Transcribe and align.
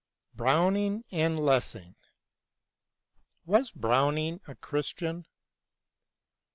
BROWNING 0.33 1.03
AND 1.11 1.39
LESSING 1.39 1.93
WAS 3.45 3.69
Browning 3.69 4.41
a 4.47 4.55
Christian 4.55 5.27